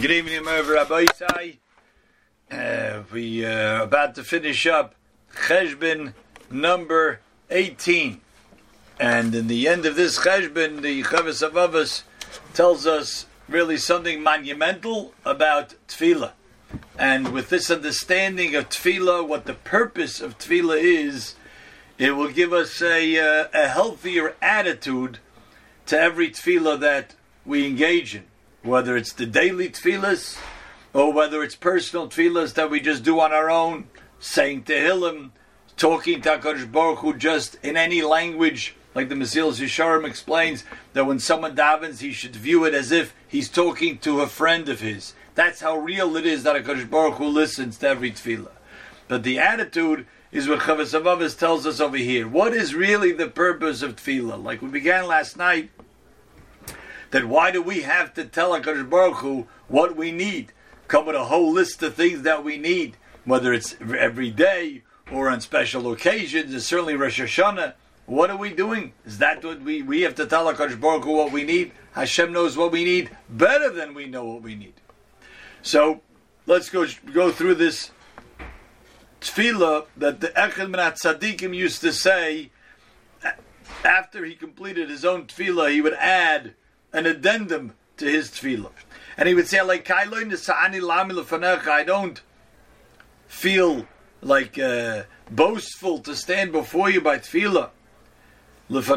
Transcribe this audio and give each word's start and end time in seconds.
Good 0.00 0.10
evening, 0.10 0.48
over 0.48 0.72
Rabbi 0.72 1.04
Isai. 1.04 1.58
Uh, 2.50 3.04
we 3.12 3.46
are 3.46 3.76
uh, 3.76 3.84
about 3.84 4.16
to 4.16 4.24
finish 4.24 4.66
up 4.66 4.96
Cheshbon 5.32 6.14
number 6.50 7.20
18. 7.48 8.20
And 8.98 9.32
in 9.36 9.46
the 9.46 9.68
end 9.68 9.86
of 9.86 9.94
this 9.94 10.18
Cheshbon, 10.18 10.82
the 10.82 11.04
Chovos 11.04 11.48
HaLevavos 11.48 12.02
tells 12.54 12.88
us 12.88 13.26
really 13.48 13.76
something 13.76 14.20
monumental 14.20 15.14
about 15.24 15.74
Tefillah. 15.86 16.32
And 16.98 17.32
with 17.32 17.48
this 17.48 17.70
understanding 17.70 18.56
of 18.56 18.70
Tefillah, 18.70 19.28
what 19.28 19.44
the 19.44 19.54
purpose 19.54 20.20
of 20.20 20.38
Tefillah 20.38 20.82
is, 20.82 21.36
it 21.98 22.16
will 22.16 22.32
give 22.32 22.52
us 22.52 22.82
a, 22.82 23.16
uh, 23.16 23.46
a 23.54 23.68
healthier 23.68 24.34
attitude 24.42 25.20
to 25.86 25.96
every 25.96 26.30
Tefillah 26.30 26.80
that 26.80 27.14
we 27.46 27.64
engage 27.64 28.16
in 28.16 28.24
whether 28.64 28.96
it's 28.96 29.12
the 29.12 29.26
daily 29.26 29.68
tefillahs 29.68 30.38
or 30.94 31.12
whether 31.12 31.42
it's 31.42 31.54
personal 31.54 32.08
tefillahs 32.08 32.54
that 32.54 32.70
we 32.70 32.80
just 32.80 33.04
do 33.04 33.20
on 33.20 33.32
our 33.32 33.50
own, 33.50 33.86
saying 34.18 34.62
Tehillim, 34.64 35.30
talking 35.76 36.22
to 36.22 36.30
HaKadosh 36.30 36.72
Baruch 36.72 37.00
Hu 37.00 37.14
just 37.14 37.56
in 37.62 37.76
any 37.76 38.00
language, 38.00 38.74
like 38.94 39.10
the 39.10 39.14
Mesilas 39.14 39.60
Yesharim 39.60 40.06
explains, 40.06 40.64
that 40.94 41.04
when 41.04 41.18
someone 41.18 41.54
davens, 41.54 42.00
he 42.00 42.12
should 42.12 42.34
view 42.34 42.64
it 42.64 42.72
as 42.72 42.90
if 42.90 43.14
he's 43.28 43.50
talking 43.50 43.98
to 43.98 44.22
a 44.22 44.26
friend 44.26 44.68
of 44.68 44.80
his. 44.80 45.14
That's 45.34 45.60
how 45.60 45.76
real 45.76 46.16
it 46.16 46.24
is 46.24 46.44
that 46.44 46.56
HaKadosh 46.56 46.88
Baruch 46.88 47.18
Hu 47.18 47.26
listens 47.26 47.76
to 47.78 47.88
every 47.88 48.12
tefillah. 48.12 48.52
But 49.08 49.24
the 49.24 49.38
attitude 49.38 50.06
is 50.32 50.48
what 50.48 50.60
Chovos 50.60 50.98
HaLevavos 50.98 51.38
tells 51.38 51.66
us 51.66 51.80
over 51.80 51.98
here. 51.98 52.26
What 52.26 52.54
is 52.54 52.74
really 52.74 53.12
the 53.12 53.28
purpose 53.28 53.82
of 53.82 53.96
tefillah? 53.96 54.42
Like 54.42 54.62
we 54.62 54.68
began 54.68 55.06
last 55.06 55.36
night, 55.36 55.70
that 57.14 57.26
why 57.26 57.52
do 57.52 57.62
we 57.62 57.82
have 57.82 58.12
to 58.12 58.24
tell 58.24 58.50
HaKadosh 58.50 58.90
Baruch 58.90 59.18
Hu 59.18 59.46
what 59.68 59.94
we 59.94 60.10
need? 60.10 60.50
Come 60.88 61.06
with 61.06 61.14
a 61.14 61.26
whole 61.26 61.52
list 61.52 61.80
of 61.84 61.94
things 61.94 62.22
that 62.22 62.42
we 62.42 62.58
need, 62.58 62.96
whether 63.24 63.52
it's 63.52 63.76
every 63.80 64.32
day 64.32 64.82
or 65.12 65.30
on 65.30 65.40
special 65.40 65.92
occasions, 65.92 66.52
and 66.52 66.60
certainly 66.60 66.96
Rosh 66.96 67.20
Hashanah. 67.20 67.74
What 68.06 68.30
are 68.30 68.36
we 68.36 68.50
doing? 68.50 68.94
Is 69.06 69.18
that 69.18 69.44
what 69.44 69.60
we, 69.60 69.80
we 69.80 70.00
have 70.00 70.16
to 70.16 70.26
tell 70.26 70.52
HaKadosh 70.52 70.80
Baruch 70.80 71.04
Hu 71.04 71.12
what 71.12 71.30
we 71.30 71.44
need? 71.44 71.70
Hashem 71.92 72.32
knows 72.32 72.56
what 72.56 72.72
we 72.72 72.82
need 72.82 73.16
better 73.30 73.70
than 73.70 73.94
we 73.94 74.06
know 74.06 74.24
what 74.24 74.42
we 74.42 74.56
need. 74.56 74.74
So 75.62 76.00
let's 76.46 76.68
go 76.68 76.84
go 77.12 77.30
through 77.30 77.54
this 77.54 77.92
tefillah 79.20 79.86
that 79.98 80.20
the 80.20 80.30
Echad 80.30 80.74
Menat 80.74 81.00
Tzadikim 81.00 81.54
used 81.54 81.80
to 81.82 81.92
say 81.92 82.50
after 83.84 84.24
he 84.24 84.34
completed 84.34 84.90
his 84.90 85.04
own 85.04 85.28
tefillah, 85.28 85.70
he 85.70 85.80
would 85.80 85.94
add 85.94 86.54
an 86.94 87.06
addendum 87.06 87.74
to 87.98 88.06
his 88.06 88.30
tefillah. 88.30 88.70
And 89.18 89.28
he 89.28 89.34
would 89.34 89.48
say, 89.48 89.60
like, 89.60 89.90
I 89.90 90.06
don't 91.84 92.22
feel 93.26 93.86
like 94.22 94.58
uh, 94.58 95.02
boastful 95.30 95.98
to 95.98 96.16
stand 96.16 96.52
before 96.52 96.88
you 96.88 97.00
by 97.00 97.18
tefillah. 97.18 97.70
It's 98.70 98.88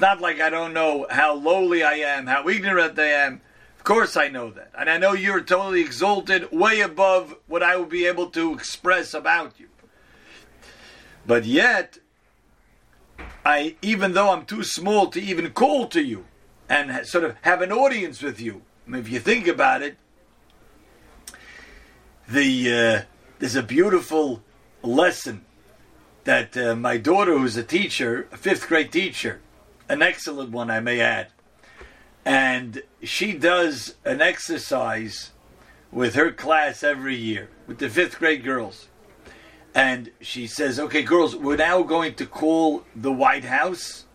not 0.00 0.20
like 0.20 0.40
I 0.40 0.50
don't 0.50 0.72
know 0.72 1.06
how 1.08 1.34
lowly 1.34 1.84
I 1.84 1.94
am, 1.94 2.26
how 2.26 2.48
ignorant 2.48 2.98
I 2.98 3.06
am. 3.06 3.40
Of 3.76 3.84
course 3.84 4.16
I 4.16 4.28
know 4.28 4.50
that. 4.50 4.72
And 4.76 4.90
I 4.90 4.98
know 4.98 5.12
you're 5.12 5.40
totally 5.40 5.80
exalted, 5.80 6.50
way 6.50 6.80
above 6.80 7.36
what 7.46 7.62
I 7.62 7.76
will 7.76 7.86
be 7.86 8.06
able 8.06 8.30
to 8.30 8.54
express 8.54 9.14
about 9.14 9.60
you. 9.60 9.68
But 11.26 11.44
yet, 11.44 11.98
I, 13.44 13.76
even 13.82 14.12
though 14.12 14.30
I'm 14.30 14.44
too 14.44 14.62
small 14.62 15.08
to 15.08 15.20
even 15.20 15.50
call 15.52 15.86
to 15.88 16.02
you 16.02 16.26
and 16.68 17.06
sort 17.06 17.24
of 17.24 17.36
have 17.42 17.62
an 17.62 17.72
audience 17.72 18.22
with 18.22 18.40
you, 18.40 18.62
I 18.86 18.90
mean, 18.90 19.00
if 19.00 19.08
you 19.08 19.20
think 19.20 19.46
about 19.46 19.82
it, 19.82 19.96
the 22.28 22.72
uh, 22.72 23.02
there's 23.38 23.56
a 23.56 23.62
beautiful 23.62 24.42
lesson 24.82 25.44
that 26.24 26.56
uh, 26.56 26.76
my 26.76 26.98
daughter, 26.98 27.38
who's 27.38 27.56
a 27.56 27.62
teacher, 27.62 28.28
a 28.32 28.36
fifth 28.36 28.68
grade 28.68 28.92
teacher, 28.92 29.40
an 29.88 30.02
excellent 30.02 30.50
one, 30.50 30.70
I 30.70 30.80
may 30.80 31.00
add, 31.00 31.28
and 32.24 32.82
she 33.02 33.32
does 33.32 33.94
an 34.04 34.20
exercise 34.20 35.30
with 35.90 36.14
her 36.14 36.30
class 36.30 36.82
every 36.82 37.16
year 37.16 37.48
with 37.66 37.78
the 37.78 37.88
fifth 37.88 38.18
grade 38.18 38.44
girls 38.44 38.87
and 39.74 40.10
she 40.20 40.46
says, 40.46 40.80
"Okay, 40.80 41.02
girls, 41.02 41.36
we're 41.36 41.56
now 41.56 41.82
going 41.82 42.14
to 42.14 42.26
call 42.26 42.84
the 42.94 43.12
White 43.12 43.44
House 43.44 44.06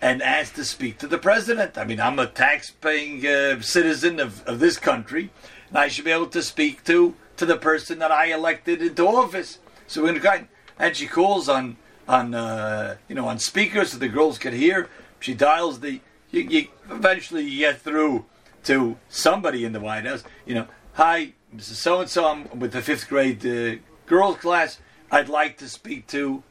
and 0.00 0.22
ask 0.22 0.54
to 0.54 0.64
speak 0.64 0.98
to 0.98 1.06
the 1.06 1.18
president. 1.18 1.78
I 1.78 1.84
mean, 1.84 2.00
I'm 2.00 2.18
a 2.18 2.26
tax-paying 2.26 3.26
uh, 3.26 3.60
citizen 3.62 4.20
of, 4.20 4.46
of 4.46 4.60
this 4.60 4.76
country, 4.76 5.30
and 5.68 5.78
I 5.78 5.88
should 5.88 6.04
be 6.04 6.10
able 6.10 6.26
to 6.28 6.42
speak 6.42 6.84
to 6.84 7.14
to 7.36 7.46
the 7.46 7.56
person 7.56 7.98
that 7.98 8.12
I 8.12 8.26
elected 8.26 8.82
into 8.82 9.06
office. 9.06 9.58
So 9.86 10.00
we're 10.02 10.08
going 10.08 10.20
to 10.20 10.28
go." 10.40 10.46
And 10.78 10.96
she 10.96 11.06
calls 11.06 11.48
on 11.48 11.76
on 12.06 12.34
uh, 12.34 12.96
you 13.08 13.14
know 13.14 13.28
on 13.28 13.38
speaker 13.38 13.84
so 13.84 13.98
the 13.98 14.08
girls 14.08 14.38
can 14.38 14.54
hear. 14.54 14.88
She 15.20 15.34
dials 15.34 15.80
the. 15.80 16.00
You, 16.30 16.40
you, 16.42 16.68
eventually, 16.90 17.44
you 17.44 17.60
get 17.60 17.80
through 17.80 18.24
to 18.64 18.96
somebody 19.08 19.64
in 19.64 19.72
the 19.72 19.80
White 19.80 20.04
House. 20.04 20.24
You 20.44 20.54
know, 20.56 20.66
hi, 20.94 21.32
Mrs. 21.54 21.74
So 21.74 22.00
and 22.00 22.10
so. 22.10 22.26
I'm 22.26 22.58
with 22.58 22.72
the 22.72 22.82
fifth 22.82 23.08
grade. 23.08 23.46
Uh, 23.46 23.80
girls 24.06 24.36
class, 24.38 24.78
I'd 25.10 25.28
like 25.28 25.58
to 25.58 25.68
speak 25.68 26.06
to 26.08 26.42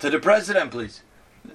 to 0.00 0.10
the 0.10 0.18
president, 0.18 0.70
please. 0.70 1.02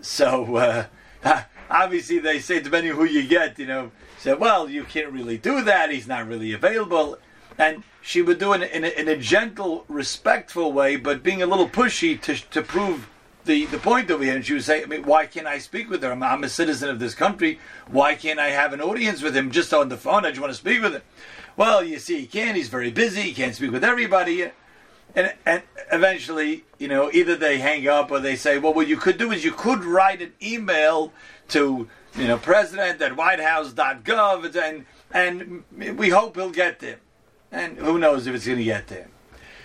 So 0.01 0.55
uh, 0.55 0.85
obviously 1.69 2.19
they 2.19 2.39
say 2.39 2.59
depending 2.59 2.93
who 2.93 3.05
you 3.05 3.27
get, 3.27 3.57
you 3.59 3.65
know, 3.65 3.91
say, 4.19 4.33
well, 4.33 4.69
you 4.69 4.83
can't 4.83 5.11
really 5.11 5.37
do 5.37 5.63
that. 5.63 5.91
He's 5.91 6.07
not 6.07 6.27
really 6.27 6.53
available, 6.53 7.17
and 7.57 7.83
she 8.01 8.21
would 8.21 8.39
do 8.39 8.53
it 8.53 8.63
in 8.71 8.83
a, 8.83 8.87
in 8.87 9.07
a 9.07 9.17
gentle, 9.17 9.85
respectful 9.87 10.71
way, 10.71 10.95
but 10.95 11.23
being 11.23 11.41
a 11.41 11.47
little 11.47 11.69
pushy 11.69 12.19
to 12.21 12.35
to 12.51 12.61
prove. 12.61 13.09
The, 13.45 13.67
the 13.67 13.77
point 13.77 14.09
over 14.09 14.23
here, 14.23 14.35
and 14.35 14.43
she 14.43 14.53
would 14.53 14.63
say, 14.63 14.81
I 14.81 14.87
mean, 14.87 15.03
why 15.03 15.27
can't 15.27 15.45
I 15.45 15.59
speak 15.59 15.87
with 15.87 16.01
her? 16.01 16.11
I'm, 16.11 16.23
I'm 16.23 16.43
a 16.43 16.49
citizen 16.49 16.89
of 16.89 16.97
this 16.97 17.13
country. 17.13 17.59
Why 17.85 18.15
can't 18.15 18.39
I 18.39 18.47
have 18.47 18.73
an 18.73 18.81
audience 18.81 19.21
with 19.21 19.37
him 19.37 19.51
just 19.51 19.71
on 19.71 19.89
the 19.89 19.97
phone? 19.97 20.25
I 20.25 20.29
just 20.29 20.41
want 20.41 20.51
to 20.51 20.57
speak 20.57 20.81
with 20.81 20.95
him. 20.95 21.03
Well, 21.55 21.83
you 21.83 21.99
see, 21.99 22.21
he 22.21 22.25
can't. 22.25 22.57
He's 22.57 22.69
very 22.69 22.89
busy. 22.89 23.21
He 23.21 23.33
can't 23.35 23.53
speak 23.53 23.71
with 23.71 23.83
everybody 23.83 24.49
and 25.15 25.33
and 25.45 25.63
eventually, 25.91 26.65
you 26.77 26.87
know, 26.87 27.09
either 27.11 27.35
they 27.35 27.59
hang 27.59 27.87
up 27.87 28.11
or 28.11 28.19
they 28.19 28.35
say, 28.35 28.57
well, 28.57 28.73
what 28.73 28.87
you 28.87 28.97
could 28.97 29.17
do 29.17 29.31
is 29.31 29.43
you 29.43 29.51
could 29.51 29.83
write 29.83 30.21
an 30.21 30.33
email 30.41 31.13
to 31.49 31.87
you 32.15 32.27
know 32.27 32.37
president 32.37 33.01
at 33.01 33.15
whitehouse.gov 33.15 34.55
and 34.55 34.85
and 35.11 35.97
we 35.97 36.09
hope 36.09 36.35
he'll 36.35 36.51
get 36.51 36.79
there. 36.79 36.99
And 37.51 37.77
who 37.77 37.97
knows 37.97 38.27
if 38.27 38.35
it's 38.35 38.45
going 38.45 38.57
to 38.57 38.63
get 38.63 38.87
there. 38.87 39.07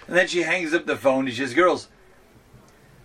And 0.07 0.17
then 0.17 0.29
she 0.29 0.43
hangs 0.43 0.73
up 0.73 0.87
the 0.87 0.97
phone 0.97 1.27
and 1.27 1.35
she 1.35 1.43
says, 1.43 1.55
girls, 1.55 1.89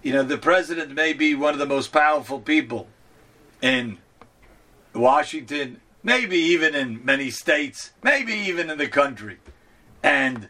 you 0.04 0.14
know, 0.14 0.22
the 0.22 0.38
president 0.38 0.92
may 0.92 1.14
be 1.14 1.34
one 1.34 1.54
of 1.54 1.60
the 1.60 1.66
most 1.66 1.92
powerful 1.92 2.40
people 2.40 2.88
in 3.62 3.98
Washington, 4.94 5.82
maybe 6.04 6.38
even 6.38 6.76
in 6.76 7.04
many 7.04 7.32
states, 7.32 7.92
maybe 8.04 8.34
even 8.34 8.70
in 8.70 8.78
the 8.78 8.88
country. 8.88 9.38
And 10.04 10.50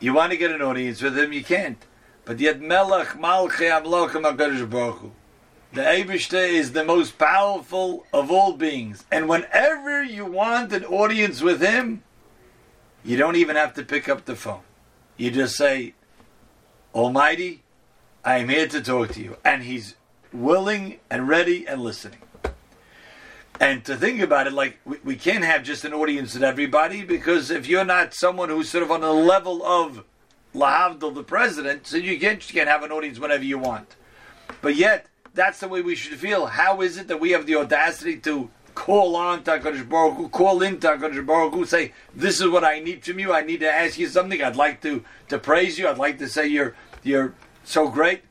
you 0.00 0.14
want 0.14 0.32
to 0.32 0.38
get 0.38 0.50
an 0.50 0.62
audience 0.62 1.02
with 1.02 1.18
him, 1.18 1.32
you 1.32 1.44
can't. 1.44 1.84
But 2.24 2.40
yet 2.40 2.60
Melech 2.60 3.08
Malchei 3.08 3.70
HaMelachim 3.70 4.22
HaKadosh 4.22 4.68
Baruch. 4.68 5.12
The 5.72 5.82
Eibishter 5.82 6.48
is 6.48 6.72
the 6.72 6.84
most 6.84 7.18
powerful 7.18 8.06
of 8.12 8.30
all 8.30 8.54
beings. 8.54 9.04
And 9.10 9.28
whenever 9.28 10.02
you 10.02 10.24
want 10.24 10.72
an 10.72 10.84
audience 10.84 11.42
with 11.42 11.60
him, 11.60 12.02
you 13.04 13.16
don't 13.16 13.36
even 13.36 13.56
have 13.56 13.74
to 13.74 13.82
pick 13.82 14.08
up 14.08 14.24
the 14.24 14.36
phone. 14.36 14.62
You 15.16 15.30
just 15.30 15.56
say, 15.56 15.94
Almighty, 16.94 17.62
I 18.24 18.38
am 18.38 18.48
here 18.48 18.66
to 18.68 18.80
talk 18.80 19.12
to 19.12 19.22
you. 19.22 19.36
And 19.44 19.62
he's 19.62 19.96
willing 20.32 21.00
and 21.10 21.28
ready 21.28 21.66
and 21.66 21.82
listening. 21.82 22.20
And 23.60 23.84
to 23.86 23.96
think 23.96 24.20
about 24.20 24.46
it, 24.46 24.52
like 24.52 24.78
we, 24.84 24.98
we 25.04 25.16
can't 25.16 25.44
have 25.44 25.64
just 25.64 25.84
an 25.84 25.92
audience 25.92 26.34
with 26.34 26.44
everybody 26.44 27.02
because 27.02 27.50
if 27.50 27.66
you're 27.66 27.84
not 27.84 28.14
someone 28.14 28.48
who's 28.48 28.70
sort 28.70 28.84
of 28.84 28.90
on 28.90 29.00
the 29.00 29.12
level 29.12 29.64
of 29.64 30.04
Lahavdil, 30.54 31.14
the 31.14 31.24
president, 31.24 31.86
so 31.86 31.96
you 31.96 32.18
can't, 32.18 32.46
you 32.48 32.54
can't 32.54 32.68
have 32.68 32.82
an 32.82 32.92
audience 32.92 33.18
whenever 33.18 33.44
you 33.44 33.58
want. 33.58 33.96
But 34.62 34.76
yet, 34.76 35.06
that's 35.34 35.60
the 35.60 35.68
way 35.68 35.82
we 35.82 35.94
should 35.94 36.18
feel. 36.18 36.46
How 36.46 36.80
is 36.80 36.96
it 36.98 37.08
that 37.08 37.20
we 37.20 37.30
have 37.32 37.46
the 37.46 37.56
audacity 37.56 38.16
to 38.20 38.50
call 38.74 39.16
on 39.16 39.42
HaKadosh 39.42 39.88
Baruch 39.88 40.16
Hu, 40.16 40.28
call 40.28 40.62
in 40.62 40.78
HaKadosh 40.78 41.26
Baruch 41.26 41.52
Hu, 41.52 41.64
say, 41.64 41.92
this 42.14 42.40
is 42.40 42.48
what 42.48 42.64
I 42.64 42.78
need 42.78 43.04
from 43.04 43.18
you. 43.18 43.32
I 43.32 43.42
need 43.42 43.60
to 43.60 43.70
ask 43.70 43.98
you 43.98 44.06
something. 44.06 44.40
I'd 44.40 44.56
like 44.56 44.80
to, 44.82 45.04
to 45.28 45.38
praise 45.38 45.78
you. 45.78 45.88
I'd 45.88 45.98
like 45.98 46.18
to 46.18 46.28
say 46.28 46.46
you're, 46.46 46.76
you're 47.02 47.34
so 47.64 47.88
great. 47.88 48.22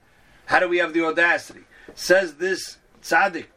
How 0.46 0.60
do 0.60 0.70
we 0.70 0.78
have 0.78 0.94
the 0.94 1.06
audacity? 1.06 1.62
Says 1.96 2.36
this 2.36 2.78
tzaddik, 3.02 3.48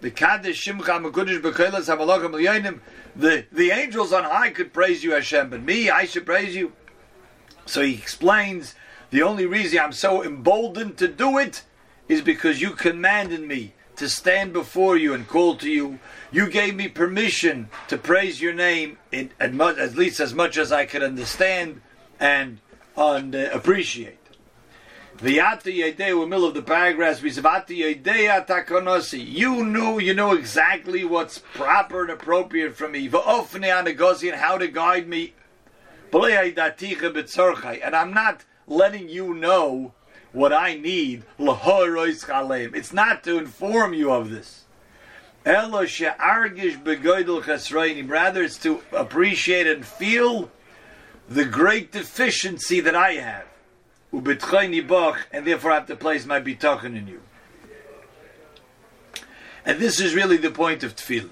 the 0.00 0.10
Kaddish 0.10 0.66
Shimcha 0.66 1.02
Makudish 1.02 1.40
Bekelas 1.40 1.88
Hamalachim. 1.88 2.80
The 3.16 3.46
the 3.52 3.70
angels 3.70 4.12
on 4.12 4.24
high 4.24 4.50
could 4.50 4.72
praise 4.72 5.04
you, 5.04 5.12
Hashem, 5.12 5.50
but 5.50 5.62
me, 5.62 5.90
I 5.90 6.04
should 6.04 6.26
praise 6.26 6.54
you. 6.54 6.72
So 7.66 7.82
he 7.82 7.94
explains 7.94 8.74
the 9.10 9.22
only 9.22 9.46
reason 9.46 9.78
I'm 9.78 9.92
so 9.92 10.24
emboldened 10.24 10.98
to 10.98 11.08
do 11.08 11.38
it 11.38 11.62
is 12.08 12.20
because 12.20 12.60
you 12.60 12.70
commanded 12.72 13.40
me 13.40 13.74
to 13.96 14.08
stand 14.08 14.52
before 14.52 14.96
you 14.96 15.14
and 15.14 15.26
call 15.26 15.56
to 15.56 15.70
you. 15.70 15.98
You 16.32 16.50
gave 16.50 16.74
me 16.74 16.88
permission 16.88 17.68
to 17.88 17.96
praise 17.96 18.42
your 18.42 18.52
name, 18.52 18.98
in, 19.12 19.30
at, 19.38 19.54
at 19.60 19.94
least 19.94 20.20
as 20.20 20.34
much 20.34 20.58
as 20.58 20.72
I 20.72 20.84
could 20.84 21.02
understand 21.02 21.80
and 22.18 22.58
uh, 22.96 23.50
appreciate. 23.52 24.18
V'yata 25.18 25.72
yedei, 25.72 26.28
middle 26.28 26.46
of 26.46 26.54
the 26.54 26.62
paragraphs. 26.62 27.20
V'yata 27.20 27.68
yedei 27.68 28.28
atakonosi. 28.28 29.24
You 29.24 29.64
knew, 29.64 30.00
you 30.00 30.12
know 30.12 30.32
exactly 30.32 31.04
what's 31.04 31.38
proper 31.38 32.02
and 32.02 32.10
appropriate 32.10 32.74
for 32.74 32.88
me. 32.88 33.08
V'ofne 33.08 33.70
and 33.72 34.36
how 34.36 34.58
to 34.58 34.66
guide 34.66 35.06
me. 35.06 35.34
And 36.12 37.96
I'm 37.96 38.12
not 38.12 38.44
letting 38.66 39.08
you 39.08 39.34
know 39.34 39.92
what 40.32 40.52
I 40.52 40.74
need. 40.74 41.22
It's 41.38 42.92
not 42.92 43.22
to 43.24 43.38
inform 43.38 43.94
you 43.94 44.12
of 44.12 44.30
this. 44.30 44.64
Rather, 45.46 45.84
it's 48.42 48.58
to 48.58 48.82
appreciate 48.92 49.66
and 49.66 49.84
feel 49.86 50.50
the 51.28 51.44
great 51.44 51.92
deficiency 51.92 52.80
that 52.80 52.96
I 52.96 53.12
have 53.12 53.53
and 54.20 55.46
therefore 55.46 55.72
I 55.72 55.74
have 55.74 55.86
to 55.86 55.96
place 55.96 56.26
my 56.26 56.40
bitachon 56.40 56.96
in 56.96 57.06
you. 57.06 57.20
And 59.64 59.78
this 59.80 59.98
is 59.98 60.14
really 60.14 60.36
the 60.36 60.50
point 60.50 60.82
of 60.82 60.94
tefillah. 60.94 61.30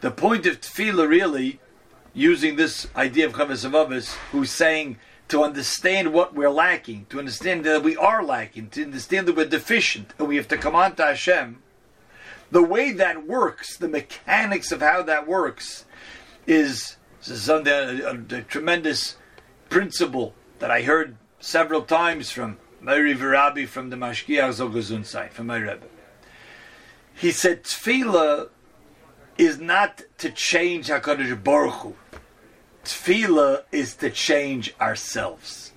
The 0.00 0.10
point 0.10 0.46
of 0.46 0.60
tefillah, 0.60 1.08
really, 1.08 1.60
using 2.14 2.56
this 2.56 2.86
idea 2.96 3.26
of 3.26 3.32
Chovos 3.32 3.68
HaLevavos, 3.68 4.14
who's 4.32 4.50
saying 4.50 4.98
to 5.28 5.42
understand 5.42 6.12
what 6.12 6.34
we're 6.34 6.50
lacking, 6.50 7.06
to 7.10 7.18
understand 7.18 7.64
that 7.64 7.82
we 7.82 7.96
are 7.96 8.22
lacking, 8.22 8.68
to 8.70 8.82
understand 8.82 9.26
that 9.26 9.36
we're 9.36 9.46
deficient, 9.46 10.12
and 10.18 10.28
we 10.28 10.36
have 10.36 10.48
to 10.48 10.56
come 10.56 10.74
on 10.74 10.94
to 10.96 11.02
Hashem. 11.02 11.62
The 12.50 12.62
way 12.62 12.92
that 12.92 13.26
works, 13.26 13.76
the 13.76 13.88
mechanics 13.88 14.70
of 14.70 14.80
how 14.80 15.02
that 15.02 15.26
works, 15.26 15.84
is, 16.46 16.96
is 17.26 17.48
a, 17.48 17.56
a, 17.56 18.36
a 18.36 18.42
tremendous 18.42 19.16
principle 19.70 20.34
that 20.58 20.70
I 20.70 20.82
heard 20.82 21.16
several 21.44 21.82
times 21.82 22.30
from 22.30 22.56
Meiri 22.82 23.14
Virabi 23.14 23.68
from 23.68 23.90
the 23.90 23.96
Mashgiach 23.96 24.54
Zogazun 24.54 25.04
Sai, 25.04 25.28
from 25.28 25.48
my 25.48 25.58
Rebbe. 25.58 25.86
He 27.14 27.30
said, 27.30 27.64
Tefillah 27.64 28.48
is 29.36 29.58
not 29.58 30.02
to 30.18 30.30
change 30.30 30.88
HaKadosh 30.88 31.44
Baruch 31.44 31.74
Hu. 31.74 31.94
Tefillah 32.84 33.64
is 33.70 33.94
to 33.96 34.08
change 34.08 34.74
ourselves. 34.80 35.72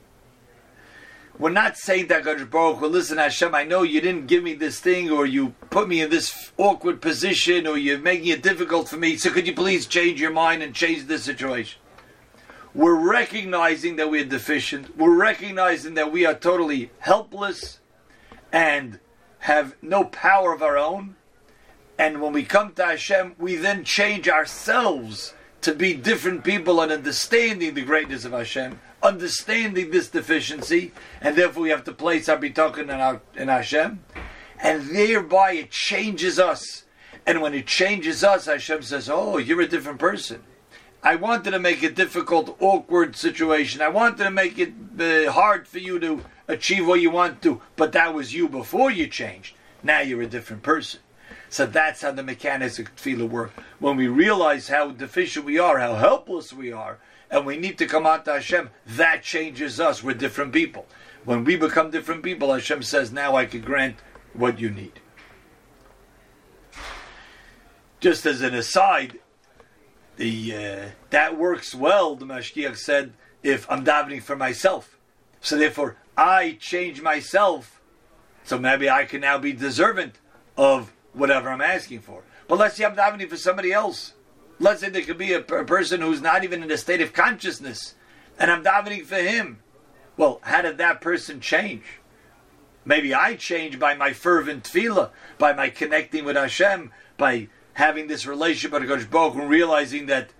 We're 1.38 1.50
not 1.50 1.78
saying 1.78 2.08
that 2.08 2.24
HaKadosh 2.24 2.50
Baruch 2.50 2.78
Hu, 2.78 2.88
listen 2.88 3.18
Hashem, 3.18 3.54
I 3.54 3.66
know 3.66 3.84
you 3.84 4.00
didn't 4.00 4.28
give 4.28 4.44
me 4.44 4.54
this 4.54 4.80
thing 4.80 5.12
or 5.12 5.26
you 5.26 5.50
put 5.70 5.90
me 5.90 6.02
in 6.02 6.10
this 6.10 6.54
awkward 6.56 7.02
position 7.02 7.68
or 7.68 7.78
you're 7.78 8.00
making 8.00 8.28
it 8.28 8.42
difficult 8.42 8.88
for 8.88 8.98
me, 8.98 9.18
so 9.18 9.32
could 9.32 9.46
you 9.46 9.54
please 9.54 9.86
change 9.86 10.22
your 10.22 10.32
mind 10.32 10.64
and 10.64 10.74
change 10.74 11.08
this 11.08 11.24
situation? 11.26 11.82
We're 12.78 13.10
recognizing 13.10 13.96
that 13.96 14.12
we're 14.12 14.24
deficient. 14.24 14.96
We're 14.96 15.16
recognizing 15.16 15.96
that 15.96 16.12
we 16.12 16.28
are 16.28 16.36
totally 16.36 16.92
helpless 17.00 17.80
and 18.54 19.00
have 19.40 19.76
no 19.82 20.04
power 20.04 20.54
of 20.54 20.62
our 20.62 20.78
own. 20.78 21.16
And 21.98 22.22
when 22.22 22.34
we 22.34 22.44
come 22.44 22.74
to 22.74 22.86
Hashem, 22.86 23.36
we 23.40 23.56
then 23.56 23.84
change 23.84 24.30
ourselves 24.30 25.34
to 25.62 25.74
be 25.74 25.96
different 25.96 26.44
people 26.44 26.80
and 26.80 26.92
understanding 26.92 27.74
the 27.74 27.82
greatness 27.82 28.26
of 28.26 28.32
Hashem, 28.32 28.80
understanding 29.02 29.90
this 29.90 30.10
deficiency, 30.10 30.92
and 31.20 31.36
therefore 31.36 31.64
we 31.64 31.72
have 31.72 31.84
to 31.86 31.94
place 31.94 32.30
our 32.30 32.38
bitachon 32.38 32.94
in, 33.36 33.42
in 33.42 33.48
Hashem, 33.48 34.04
and 34.60 34.90
thereby 34.90 35.54
it 35.54 35.72
changes 35.72 36.38
us. 36.38 36.84
And 37.26 37.42
when 37.42 37.56
it 37.56 37.66
changes 37.66 38.24
us, 38.24 38.46
Hashem 38.46 38.84
says, 38.84 39.10
"Oh, 39.10 39.40
you're 39.40 39.62
a 39.62 39.68
different 39.68 39.98
person." 39.98 40.44
I 41.08 41.16
wanted 41.16 41.52
to 41.52 41.60
make 41.60 41.84
a 41.84 41.90
difficult, 41.90 42.58
awkward 42.60 43.16
situation. 43.16 43.82
I 43.82 43.88
wanted 43.88 44.26
to 44.26 44.30
make 44.30 44.60
it 44.60 44.74
uh, 45.00 45.32
hard 45.32 45.66
for 45.66 45.80
you 45.80 46.00
to 46.00 46.22
achieve 46.50 46.86
what 46.86 47.00
you 47.00 47.10
want 47.10 47.42
to, 47.44 47.62
but 47.78 47.94
that 47.94 48.14
was 48.14 48.34
you 48.34 48.50
before 48.50 48.92
you 48.92 49.08
changed. 49.08 49.56
Now 49.82 50.02
you're 50.02 50.24
a 50.24 50.28
different 50.28 50.64
person. 50.64 51.00
So 51.48 51.66
that's 51.66 52.02
how 52.02 52.12
the 52.12 52.24
mechanics 52.24 52.78
of 52.78 52.94
tefillah 52.94 53.30
work. 53.30 53.54
When 53.80 53.96
we 53.96 54.10
realize 54.10 54.68
how 54.68 54.92
deficient 54.92 55.46
we 55.46 55.58
are, 55.58 55.80
how 55.80 55.96
helpless 55.96 56.52
we 56.52 56.74
are, 56.74 56.98
and 57.32 57.46
we 57.46 57.56
need 57.56 57.78
to 57.78 57.88
come 57.88 58.06
out 58.06 58.26
to 58.26 58.34
Hashem, 58.34 58.70
that 58.88 59.24
changes 59.24 59.80
us. 59.80 60.04
We're 60.04 60.14
different 60.14 60.52
people. 60.52 60.88
When 61.24 61.46
we 61.46 61.56
become 61.56 61.90
different 61.90 62.22
people, 62.22 62.52
Hashem 62.52 62.84
says, 62.84 63.14
now 63.14 63.38
I 63.38 63.46
can 63.46 63.62
grant 63.62 63.96
what 64.34 64.60
you 64.60 64.70
need. 64.70 65.00
Just 68.02 68.26
as 68.26 68.42
an 68.42 68.54
aside, 68.54 69.20
the 70.18 70.56
uh, 70.56 70.90
that 71.12 71.38
works 71.38 71.74
well. 71.74 72.16
The 72.16 72.26
mashgiach 72.26 72.78
said, 72.78 73.14
if 73.44 73.70
I'm 73.72 73.86
davening 73.86 74.22
for 74.22 74.36
myself, 74.36 74.98
so 75.40 75.58
therefore 75.58 75.96
I 76.18 76.58
change 76.60 77.02
myself, 77.02 77.82
so 78.44 78.60
maybe 78.60 78.90
I 78.90 79.06
can 79.06 79.22
now 79.22 79.38
be 79.38 79.54
deserving 79.54 80.14
of 80.58 80.92
whatever 81.14 81.50
I'm 81.50 81.62
asking 81.62 82.02
for. 82.02 82.24
But 82.48 82.58
let's 82.58 82.76
say 82.76 82.86
I'm 82.86 82.96
davening 82.96 83.30
for 83.30 83.38
somebody 83.38 83.72
else. 83.72 84.14
Let's 84.60 84.82
say 84.82 84.90
there 84.90 85.04
could 85.04 85.18
be 85.18 85.34
a, 85.34 85.40
a 85.40 85.66
person 85.66 86.02
who's 86.02 86.22
not 86.22 86.44
even 86.44 86.64
in 86.64 86.72
a 86.72 86.78
state 86.78 87.02
of 87.02 87.14
consciousness, 87.14 87.96
and 88.40 88.52
I'm 88.52 88.64
davening 88.64 89.06
for 89.06 89.16
him. 89.16 89.60
Well, 90.18 90.40
how 90.42 90.64
did 90.64 90.80
that 90.80 91.00
person 91.00 91.40
change? 91.40 91.84
Maybe 92.84 93.14
I 93.14 93.36
change 93.36 93.78
by 93.78 93.94
my 93.94 94.14
fervent 94.14 94.64
tefillah, 94.64 95.12
by 95.38 95.54
my 95.54 95.70
connecting 95.70 96.26
with 96.26 96.38
Hashem, 96.38 96.92
by 97.18 97.50
having 97.78 98.08
this 98.08 98.26
relationship 98.26 98.72
with 98.72 98.90
Hakadosh 98.90 99.08
Baruch 99.08 99.36
and 99.36 99.48
realizing 99.48 100.08
that 100.08 100.32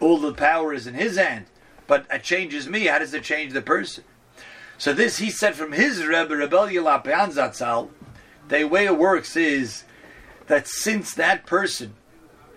all 0.00 0.18
the 0.18 0.34
power 0.34 0.74
is 0.74 0.88
in 0.88 0.94
His 0.94 1.16
hand, 1.16 1.46
but 1.86 2.06
it 2.12 2.24
changes 2.24 2.68
me. 2.68 2.86
How 2.86 2.98
does 2.98 3.14
it 3.14 3.22
change 3.22 3.52
the 3.52 3.62
person? 3.62 4.02
So 4.76 4.92
this 4.92 5.18
he 5.18 5.30
said 5.30 5.54
from 5.54 5.72
his 5.72 6.04
Rebbe 6.04 6.34
Yelapean 6.34 7.32
Zatzal. 7.32 7.90
The 8.48 8.64
way 8.64 8.84
it 8.84 8.98
works 8.98 9.36
is 9.36 9.84
that 10.48 10.66
since 10.66 11.14
that 11.14 11.46
person, 11.46 11.94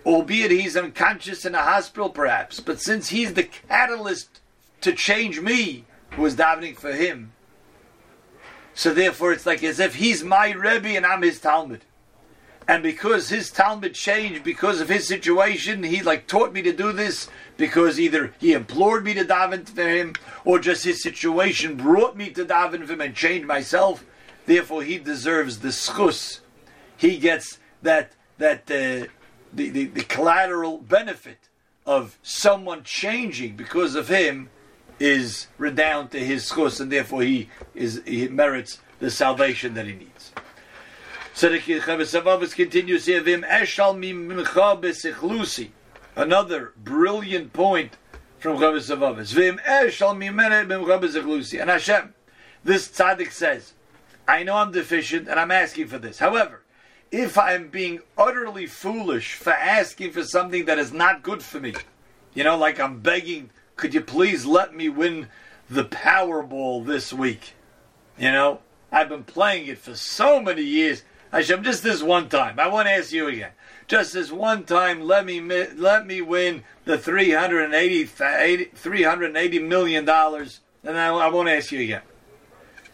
albeit 0.04 0.50
he's 0.50 0.76
unconscious 0.76 1.44
in 1.46 1.54
a 1.54 1.62
hospital 1.62 2.10
perhaps, 2.10 2.58
but 2.58 2.80
since 2.80 3.08
he's 3.10 3.34
the 3.34 3.44
catalyst 3.44 4.40
to 4.80 4.92
change 4.92 5.40
me, 5.40 5.84
who 6.10 6.26
is 6.26 6.34
davening 6.34 6.76
for 6.76 6.92
him, 6.92 7.32
so 8.74 8.92
therefore 8.92 9.32
it's 9.32 9.46
like 9.46 9.62
as 9.62 9.78
if 9.78 9.94
he's 9.94 10.24
my 10.24 10.50
Rebbe 10.50 10.88
and 10.88 11.06
I'm 11.06 11.22
his 11.22 11.40
talmid 11.40 11.82
and 12.70 12.84
because 12.84 13.28
his 13.28 13.50
talmid 13.50 13.94
changed 13.94 14.44
because 14.44 14.80
of 14.80 14.88
his 14.88 15.04
situation, 15.04 15.82
he 15.82 16.02
like 16.02 16.28
taught 16.28 16.52
me 16.52 16.62
to 16.62 16.72
do 16.72 16.92
this 16.92 17.28
because 17.56 17.98
either 17.98 18.32
he 18.38 18.52
implored 18.52 19.04
me 19.04 19.12
to 19.12 19.24
daven 19.24 19.68
for 19.68 19.88
him, 19.88 20.12
or 20.44 20.60
just 20.60 20.84
his 20.84 21.02
situation 21.02 21.74
brought 21.74 22.16
me 22.16 22.30
to 22.30 22.44
daven 22.44 22.86
for 22.86 22.92
him 22.92 23.00
and 23.00 23.16
change 23.16 23.44
myself. 23.44 24.04
Therefore, 24.46 24.84
he 24.84 24.98
deserves 24.98 25.58
the 25.58 25.70
zchus. 25.70 26.38
He 26.96 27.18
gets 27.18 27.58
that 27.82 28.12
that 28.38 28.60
uh, 28.70 29.10
the, 29.52 29.70
the 29.70 29.86
the 29.86 30.04
collateral 30.04 30.78
benefit 30.78 31.48
of 31.84 32.18
someone 32.22 32.84
changing 32.84 33.56
because 33.56 33.96
of 33.96 34.06
him 34.06 34.48
is 35.00 35.48
redound 35.58 36.12
to 36.12 36.20
his 36.20 36.48
zchus, 36.48 36.80
and 36.80 36.92
therefore 36.92 37.22
he 37.22 37.48
is 37.74 38.00
he 38.06 38.28
merits 38.28 38.78
the 39.00 39.10
salvation 39.10 39.74
that 39.74 39.86
he 39.86 39.94
needs. 39.94 40.30
So 41.34 41.48
the 41.48 42.52
continues 42.54 43.06
here, 43.06 43.20
Vim 43.22 43.42
Eshal 43.42 43.96
Mimcha 43.96 44.80
Besichlusi. 44.80 45.70
Another 46.16 46.72
brilliant 46.76 47.52
point 47.52 47.96
from 48.38 48.56
Chovos 48.56 48.94
HaLevavos. 48.94 49.32
Vim 49.32 49.58
Eshal 49.66 50.16
Mimene 50.16 50.66
Mimcha 50.66 51.00
Besichlusi. 51.00 51.60
And 51.60 51.70
Hashem, 51.70 52.14
this 52.64 52.88
tzaddik 52.88 53.32
says, 53.32 53.74
I 54.28 54.42
know 54.42 54.56
I'm 54.56 54.72
deficient 54.72 55.28
and 55.28 55.40
I'm 55.40 55.50
asking 55.50 55.88
for 55.88 55.98
this. 55.98 56.18
However, 56.18 56.62
if 57.10 57.36
I'm 57.38 57.68
being 57.68 58.00
utterly 58.16 58.66
foolish 58.66 59.34
for 59.34 59.52
asking 59.52 60.12
for 60.12 60.24
something 60.24 60.66
that 60.66 60.78
is 60.78 60.92
not 60.92 61.22
good 61.22 61.42
for 61.42 61.58
me, 61.58 61.74
you 62.34 62.44
know, 62.44 62.56
like 62.56 62.78
I'm 62.78 63.00
begging, 63.00 63.50
could 63.76 63.94
you 63.94 64.00
please 64.00 64.46
let 64.46 64.74
me 64.74 64.88
win 64.88 65.28
the 65.68 65.84
Powerball 65.84 66.86
this 66.86 67.12
week? 67.12 67.54
You 68.18 68.30
know, 68.30 68.60
I've 68.92 69.08
been 69.08 69.24
playing 69.24 69.66
it 69.66 69.78
for 69.78 69.94
so 69.94 70.40
many 70.40 70.62
years. 70.62 71.02
Hashem, 71.32 71.62
just 71.62 71.82
this 71.82 72.02
one 72.02 72.28
time. 72.28 72.58
I 72.58 72.66
want 72.66 72.88
to 72.88 72.92
ask 72.92 73.12
you 73.12 73.28
again. 73.28 73.52
Just 73.86 74.12
this 74.12 74.32
one 74.32 74.64
time, 74.64 75.00
let 75.00 75.24
me 75.24 75.40
let 75.40 76.06
me 76.06 76.20
win 76.20 76.64
the 76.84 76.98
380, 76.98 78.04
380 78.04 79.58
million 79.60 80.04
dollars, 80.04 80.60
and 80.84 80.98
I, 80.98 81.08
I 81.08 81.28
won't 81.28 81.48
ask 81.48 81.72
you 81.72 81.80
again. 81.80 82.02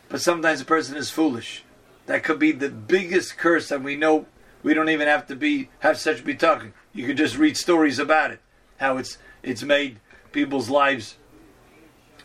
But 0.08 0.20
sometimes 0.20 0.60
a 0.60 0.64
person 0.64 0.96
is 0.96 1.10
foolish. 1.10 1.64
That 2.06 2.24
could 2.24 2.38
be 2.38 2.52
the 2.52 2.68
biggest 2.68 3.36
curse, 3.36 3.70
and 3.70 3.84
we 3.84 3.96
know 3.96 4.26
we 4.62 4.74
don't 4.74 4.88
even 4.88 5.08
have 5.08 5.26
to 5.28 5.36
be 5.36 5.70
have 5.80 5.98
such 5.98 6.24
be 6.24 6.34
talking. 6.34 6.72
You 6.92 7.06
can 7.06 7.16
just 7.16 7.36
read 7.36 7.56
stories 7.56 7.98
about 7.98 8.30
it, 8.30 8.40
how 8.78 8.98
it's 8.98 9.18
it's 9.42 9.62
made 9.62 10.00
people's 10.32 10.68
lives 10.68 11.16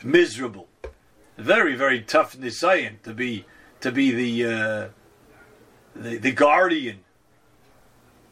miserable. 0.04 0.68
Very 1.38 1.76
very 1.76 2.02
tough 2.02 2.38
nisayon 2.38 3.02
to 3.04 3.14
be 3.14 3.46
to 3.80 3.92
be 3.92 4.12
the 4.12 4.54
uh, 4.54 4.88
the, 5.96 6.18
the 6.18 6.32
guardian 6.32 7.00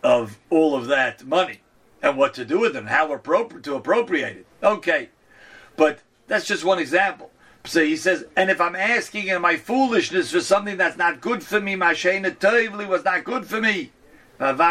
of 0.04 0.38
all 0.50 0.76
of 0.76 0.88
that 0.88 1.26
money 1.26 1.62
and 2.02 2.18
what 2.18 2.34
to 2.36 2.46
do 2.46 2.60
with 2.60 2.76
it 2.76 2.80
and 2.80 2.90
how 2.90 3.08
to 3.08 3.76
appropriate 3.76 4.38
it. 4.38 4.46
Okay, 4.64 5.10
but 5.76 6.00
that's 6.28 6.46
just 6.46 6.64
one 6.64 6.80
example. 6.80 7.32
So 7.66 7.84
he 7.84 7.98
says, 7.98 8.26
and 8.36 8.50
if 8.50 8.62
I'm 8.62 8.76
asking 8.76 9.28
in 9.28 9.42
my 9.42 9.58
foolishness 9.58 10.32
for 10.32 10.40
something 10.40 10.78
that's 10.78 10.98
not 10.98 11.22
good 11.22 11.44
for 11.44 11.60
me, 11.60 11.76
my 11.76 11.94
shayna 11.94 12.36
tovli 12.36 12.88
was 12.88 13.04
not 13.04 13.26
good 13.26 13.46
for 13.46 13.60
me. 13.60 13.92
And 14.40 14.50
I'm 14.50 14.62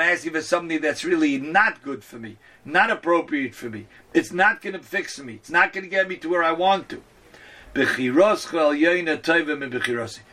asking 0.00 0.32
for 0.32 0.40
something 0.40 0.80
that's 0.80 1.04
really 1.04 1.38
not 1.38 1.82
good 1.82 2.02
for 2.02 2.18
me, 2.18 2.38
not 2.64 2.90
appropriate 2.90 3.54
for 3.54 3.68
me. 3.68 3.86
It's 4.14 4.32
not 4.32 4.62
going 4.62 4.72
to 4.72 4.78
fix 4.78 5.20
me. 5.20 5.34
It's 5.34 5.50
not 5.50 5.74
going 5.74 5.84
to 5.84 5.90
get 5.90 6.08
me 6.08 6.16
to 6.16 6.30
where 6.30 6.42
I 6.42 6.52
want 6.52 6.88
to. 6.90 7.02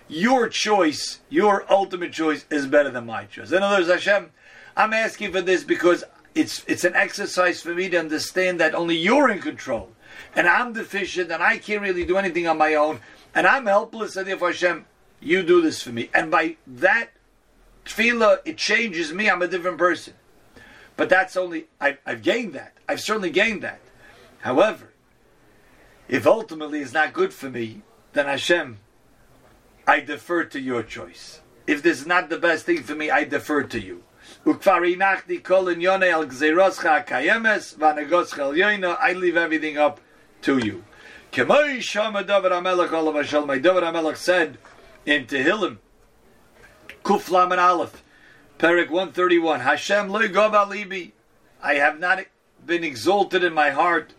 Your 0.07 0.49
choice, 0.49 1.19
your 1.29 1.65
ultimate 1.69 2.11
choice, 2.13 2.45
is 2.49 2.65
better 2.65 2.89
than 2.89 3.05
my 3.05 3.25
choice. 3.25 3.51
In 3.51 3.61
other 3.61 3.77
words, 3.77 3.89
Hashem, 3.89 4.31
I'm 4.75 4.93
asking 4.93 5.31
for 5.31 5.41
this 5.41 5.63
because 5.63 6.03
it's 6.35 6.63
it's 6.67 6.83
an 6.83 6.95
exercise 6.95 7.61
for 7.61 7.73
me 7.73 7.89
to 7.89 7.99
understand 7.99 8.59
that 8.59 8.73
only 8.73 8.95
you're 8.95 9.29
in 9.29 9.39
control, 9.39 9.89
and 10.35 10.47
I'm 10.47 10.73
deficient, 10.73 11.31
and 11.31 11.43
I 11.43 11.57
can't 11.57 11.81
really 11.81 12.05
do 12.05 12.17
anything 12.17 12.47
on 12.47 12.57
my 12.57 12.75
own, 12.75 13.01
and 13.35 13.45
I'm 13.45 13.65
helpless. 13.65 14.15
And 14.15 14.27
therefore, 14.27 14.51
Hashem, 14.51 14.85
you 15.19 15.43
do 15.43 15.61
this 15.61 15.81
for 15.81 15.91
me, 15.91 16.09
and 16.13 16.31
by 16.31 16.57
that 16.65 17.09
tefillah, 17.85 18.39
it 18.45 18.57
changes 18.57 19.13
me. 19.13 19.29
I'm 19.29 19.41
a 19.41 19.47
different 19.47 19.77
person. 19.77 20.13
But 20.95 21.09
that's 21.09 21.35
only 21.35 21.65
I, 21.81 21.97
I've 22.05 22.21
gained 22.21 22.53
that. 22.53 22.73
I've 22.87 23.01
certainly 23.01 23.31
gained 23.31 23.63
that. 23.63 23.79
However, 24.41 24.92
if 26.07 26.27
ultimately 26.27 26.81
it's 26.81 26.93
not 26.93 27.13
good 27.13 27.33
for 27.33 27.49
me, 27.49 27.81
then 28.13 28.25
Hashem, 28.25 28.79
I 29.87 29.99
defer 29.99 30.43
to 30.45 30.59
your 30.59 30.83
choice. 30.83 31.41
If 31.65 31.81
this 31.81 32.01
is 32.01 32.07
not 32.07 32.29
the 32.29 32.37
best 32.37 32.65
thing 32.65 32.83
for 32.83 32.95
me, 32.95 33.09
I 33.09 33.23
defer 33.23 33.63
to 33.63 33.79
you. 33.79 34.03
I 34.45 34.51
leave 39.15 39.37
everything 39.37 39.77
up 39.77 40.01
to 40.41 40.57
you. 40.57 40.83
My 41.35 41.39
David 42.21 42.51
HaMelech 42.51 44.17
said 44.17 44.57
in 45.05 45.25
Tehillim, 45.25 45.77
Kuflam 47.03 47.51
and 47.51 47.59
Aleph, 47.59 48.03
Perek 48.59 48.89
131, 48.89 49.61
Hashem 49.61 50.09
loy 50.09 50.27
libi. 50.27 51.11
I 51.61 51.75
have 51.75 51.99
not 51.99 52.25
been 52.65 52.83
exalted 52.83 53.43
in 53.43 53.53
my 53.53 53.71
heart, 53.71 54.13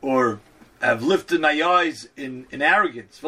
or 0.00 0.40
have 0.80 1.02
lifted 1.02 1.40
my 1.40 1.60
eyes 1.60 2.08
in, 2.16 2.46
in 2.50 2.62
arrogance. 2.62 3.20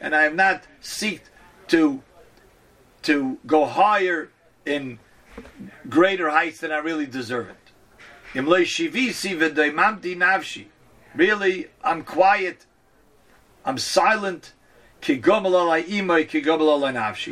And 0.00 0.14
I 0.14 0.22
have 0.22 0.34
not 0.34 0.62
seeked 0.82 1.30
to 1.68 2.02
to 3.02 3.38
go 3.46 3.66
higher 3.66 4.30
in 4.64 4.98
greater 5.88 6.30
heights 6.30 6.60
than 6.60 6.70
I 6.70 6.78
really 6.78 7.06
deserve 7.06 7.48
it. 7.48 7.56
Really, 11.14 11.68
I'm 11.82 12.04
quiet. 12.04 12.66
I'm 13.64 13.78
silent. 13.78 14.52
You 15.02 15.20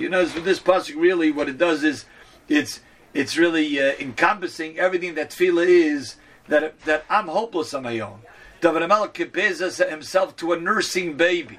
know, 0.08 0.24
this 0.24 0.58
pasuk 0.58 0.96
really, 0.96 1.30
what 1.30 1.48
it 1.48 1.56
does 1.56 1.84
is, 1.84 2.04
it's 2.48 2.80
it's 3.14 3.36
really 3.36 3.80
uh, 3.80 3.92
encompassing 4.00 4.78
everything 4.78 5.14
that 5.14 5.30
tefillah 5.30 5.66
is 5.66 6.16
that 6.48 6.80
that 6.82 7.04
I'm 7.08 7.28
hopeless 7.28 7.74
on 7.74 7.84
my 7.84 7.98
own. 8.00 8.20
David 8.60 8.82
HaMelech 8.82 9.14
compares 9.14 9.78
himself 9.78 10.36
to 10.36 10.52
a 10.52 10.60
nursing 10.60 11.16
baby. 11.16 11.58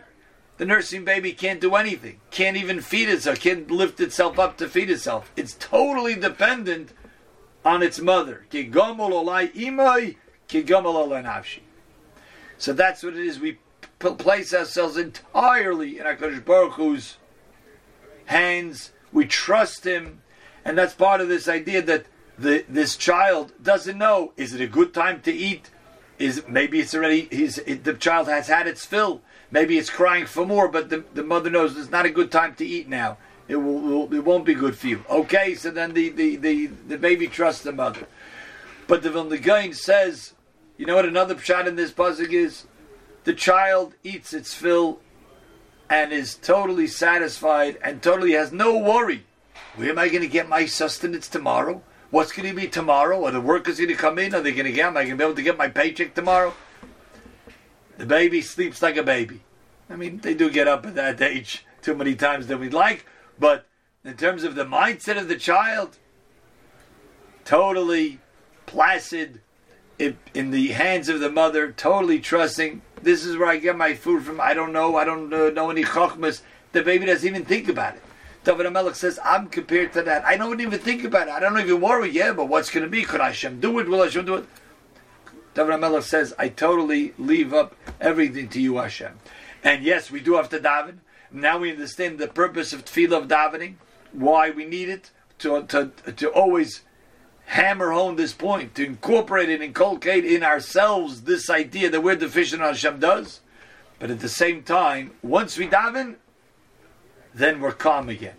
The 0.58 0.66
nursing 0.66 1.04
baby 1.04 1.34
can't 1.34 1.60
do 1.60 1.74
anything, 1.74 2.20
can't 2.30 2.56
even 2.56 2.82
feed 2.82 3.10
itself, 3.10 3.40
can't 3.40 3.72
lift 3.72 4.00
itself 4.00 4.38
up 4.38 4.58
to 4.58 4.70
feed 4.70 4.92
itself. 4.92 5.32
It's 5.36 5.56
totally 5.56 6.14
dependent 6.14 6.94
on 7.66 7.82
its 7.82 8.00
mother. 8.00 8.46
So 12.58 12.74
that's 12.74 13.04
what 13.04 13.14
it 13.16 13.26
is. 13.26 13.40
We 13.40 13.58
place 14.00 14.54
ourselves 14.54 14.98
entirely 14.98 15.98
in 15.98 16.06
HaKadosh 16.06 16.46
Baruch 16.46 16.74
Hu's 16.74 17.18
hands. 18.26 18.92
We 19.12 19.26
trust 19.26 19.84
Him. 19.84 20.22
And 20.64 20.78
that's 20.78 20.94
part 20.94 21.22
of 21.22 21.28
this 21.28 21.48
idea 21.48 21.82
that 21.82 22.06
the, 22.42 22.66
this 22.68 22.96
child 22.96 23.54
doesn't 23.62 23.98
know 23.98 24.34
is 24.38 24.54
it 24.54 24.62
a 24.62 24.68
good 24.68 24.94
time 24.94 25.22
to 25.22 25.32
eat? 25.32 25.70
Is 26.20 26.44
maybe 26.48 26.80
it's 26.80 26.94
already 26.94 27.28
he's 27.32 27.58
it, 27.60 27.84
the 27.84 27.94
child 27.94 28.28
has 28.28 28.48
had 28.48 28.68
its 28.68 28.86
fill. 28.86 29.22
Maybe 29.50 29.78
it's 29.78 29.90
crying 29.90 30.26
for 30.26 30.46
more, 30.46 30.68
but 30.68 30.90
the, 30.90 31.04
the 31.14 31.24
mother 31.24 31.50
knows 31.50 31.78
it's 31.78 31.92
not 31.92 32.06
a 32.06 32.10
good 32.10 32.32
time 32.32 32.56
to 32.56 32.66
eat 32.66 32.88
now. 32.88 33.18
It 33.48 33.58
will, 33.58 33.80
will 33.80 34.14
it 34.14 34.24
won't 34.24 34.46
be 34.46 34.54
good 34.54 34.78
for 34.78 34.88
you. 34.88 35.04
Okay, 35.10 35.56
so 35.56 35.72
then 35.72 35.94
the, 35.94 36.10
the, 36.10 36.38
the, 36.38 36.68
the 36.88 36.98
baby 36.98 37.28
trusts 37.28 37.64
the 37.64 37.74
mother. 37.74 38.08
But 38.88 39.04
the 39.04 39.10
Vilna 39.10 39.38
Gaon 39.38 39.74
says, 39.74 40.34
you 40.78 40.86
know 40.86 40.96
what 40.96 41.06
another 41.06 41.36
pshat 41.36 41.68
in 41.68 41.76
this 41.76 41.92
pasuk 41.92 42.32
is? 42.32 42.66
The 43.26 43.34
child 43.34 43.96
eats 44.04 44.34
its 44.34 44.54
fill 44.54 45.00
and 45.90 46.14
is 46.14 46.36
totally 46.36 46.88
satisfied 46.88 47.78
and 47.84 48.02
totally 48.02 48.32
has 48.32 48.54
no 48.54 48.78
worry. 48.78 49.26
Where 49.76 49.90
am 49.90 50.00
I 50.00 50.08
going 50.08 50.22
to 50.22 50.28
get 50.28 50.48
my 50.48 50.66
sustenance 50.66 51.28
tomorrow? 51.28 51.84
What's 52.12 52.34
going 52.34 52.50
to 52.50 52.54
be 52.54 52.68
tomorrow? 52.68 53.24
Are 53.26 53.32
the 53.32 53.40
workers 53.40 53.78
going 53.78 53.88
to 53.88 53.96
come 53.96 54.20
in? 54.20 54.36
Are 54.36 54.42
they 54.42 54.52
going 54.52 54.66
to 54.66 54.74
get? 54.74 54.88
Am 54.88 54.98
I 54.98 55.04
going 55.06 55.12
to 55.12 55.18
be 55.18 55.24
able 55.24 55.36
to 55.36 55.42
get 55.42 55.58
my 55.58 55.70
paycheck 55.70 56.14
tomorrow? 56.14 56.54
The 57.98 58.06
baby 58.06 58.42
sleeps 58.42 58.82
like 58.82 58.98
a 58.98 59.04
baby. 59.04 59.42
I 59.90 59.96
mean, 59.96 60.18
they 60.18 60.34
do 60.34 60.50
get 60.50 60.68
up 60.68 60.86
at 60.86 60.96
that 60.96 61.22
age 61.22 61.66
too 61.82 61.96
many 61.96 62.16
times 62.16 62.48
than 62.48 62.60
we'd 62.60 62.74
like, 62.74 63.06
but 63.40 63.66
in 64.04 64.18
terms 64.18 64.44
of 64.44 64.56
the 64.56 64.66
mindset 64.66 65.18
of 65.18 65.30
the 65.30 65.38
child, 65.38 65.98
totally 67.46 68.20
placid, 68.66 69.40
in 69.98 70.52
the 70.52 70.70
hands 70.70 71.08
of 71.08 71.22
the 71.22 71.32
mother, 71.32 71.72
totally 71.72 72.20
trusting. 72.20 72.82
This 73.02 73.24
is 73.24 73.38
where 73.38 73.48
I 73.48 73.58
get 73.58 73.78
my 73.78 73.94
food 73.94 74.24
from. 74.24 74.42
I 74.42 74.54
don't 74.54 74.74
know. 74.74 74.98
I 74.98 75.06
don't 75.06 75.34
uh, 75.34 75.50
know 75.52 75.70
any 75.70 75.84
chokmas. 75.84 76.42
The 76.74 76.84
baby 76.84 77.06
doesn't 77.06 77.28
even 77.28 77.46
think 77.46 77.70
about 77.70 77.96
it. 77.96 78.04
David 78.44 78.66
HaMelech 78.66 78.96
says, 78.96 79.20
I'm 79.24 79.48
compared 79.48 79.94
to 79.94 80.02
that. 80.02 80.26
I 80.26 80.36
don't 80.36 80.62
even 80.62 80.80
think 80.80 81.04
about 81.04 81.28
it. 81.28 81.32
I 81.32 81.40
don't 81.40 81.60
even 81.60 81.80
worry. 81.80 82.10
Yeah, 82.10 82.34
but 82.34 82.46
what's 82.46 82.72
going 82.72 82.84
to 82.84 82.90
be? 82.90 83.04
Could 83.04 83.22
Hashem 83.22 83.60
do 83.60 83.78
it? 83.80 83.88
Will 83.88 84.04
Hashem 84.04 84.26
do 84.26 84.36
it? 84.36 84.46
David 85.54 85.76
HaMelech 85.76 86.04
says, 86.04 86.34
I 86.40 86.50
totally 86.50 87.14
leave 87.20 87.54
up 87.54 87.76
everything 88.00 88.48
to 88.50 88.62
you, 88.62 88.78
Hashem. 88.78 89.20
And 89.64 89.84
yes, 89.84 90.10
we 90.10 90.20
do 90.20 90.36
have 90.36 90.50
to 90.50 90.60
daven. 90.60 90.98
Now 91.32 91.60
we 91.60 91.72
understand 91.72 92.18
the 92.18 92.28
purpose 92.28 92.74
of 92.74 92.84
tefillah 92.84 93.22
of 93.22 93.28
davening, 93.28 93.76
why 94.12 94.50
we 94.50 94.66
need 94.66 94.90
it, 94.90 95.12
to, 95.40 95.64
to, 95.64 95.92
to 96.12 96.30
always 96.30 96.82
hammer 97.46 97.92
home 97.92 98.16
this 98.16 98.34
point, 98.34 98.76
to 98.76 98.86
incorporate 98.86 99.50
and 99.50 99.62
inculcate 99.62 100.26
in 100.26 100.44
ourselves 100.44 101.24
this 101.24 101.50
idea 101.50 101.90
that 101.90 102.02
we're 102.02 102.16
deficient 102.16 102.62
Hashem 102.62 103.00
does. 103.00 103.42
But 104.00 104.10
at 104.10 104.20
the 104.20 104.30
same 104.30 104.64
time, 104.64 105.12
once 105.22 105.58
we 105.58 105.68
daven, 105.68 106.16
then 107.34 107.60
we're 107.60 107.72
calm 107.72 108.10
again. 108.10 108.36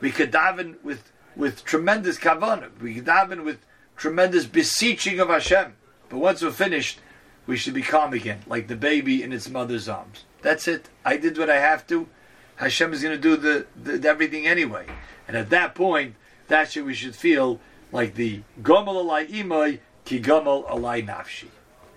We 0.00 0.10
could 0.10 0.32
daven 0.32 0.82
with, 0.82 1.12
with 1.36 1.64
tremendous 1.64 2.18
kavanah. 2.18 2.80
We 2.80 2.94
could 2.94 3.06
daven 3.06 3.44
with 3.44 3.58
tremendous 3.96 4.46
beseeching 4.46 5.20
of 5.20 5.28
Hashem. 5.28 5.74
But 6.08 6.18
once 6.18 6.42
we're 6.42 6.50
finished, 6.50 7.00
we 7.46 7.56
should 7.56 7.74
be 7.74 7.82
calm 7.82 8.12
again, 8.12 8.40
like 8.46 8.68
the 8.68 8.76
baby 8.76 9.22
in 9.22 9.32
its 9.32 9.48
mother's 9.48 9.88
arms. 9.88 10.24
That's 10.42 10.68
it. 10.68 10.88
I 11.04 11.16
did 11.16 11.38
what 11.38 11.50
I 11.50 11.58
have 11.58 11.86
to. 11.88 12.08
Hashem 12.56 12.92
is 12.92 13.02
going 13.02 13.16
to 13.16 13.20
do 13.20 13.36
the, 13.36 13.66
the, 13.82 14.08
everything 14.08 14.46
anyway. 14.46 14.86
And 15.26 15.36
at 15.36 15.50
that 15.50 15.74
point, 15.74 16.14
that's 16.46 16.76
what 16.76 16.84
we 16.84 16.94
should 16.94 17.16
feel 17.16 17.60
like 17.92 18.14
the 18.14 18.42
Gomel 18.62 19.04
alai 19.04 19.28
imai 19.28 19.80
ki 20.04 20.20
Gomel 20.20 20.68
alai 20.68 21.06
nafshi. 21.06 21.48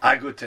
Agut 0.01 0.37